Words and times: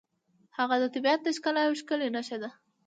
هغه 0.57 0.75
د 0.79 0.85
طبیعت 0.95 1.19
د 1.23 1.27
ښکلا 1.37 1.61
یوه 1.65 1.79
ښکلې 1.81 2.07
نښه 2.15 2.37
ده. 2.41 2.49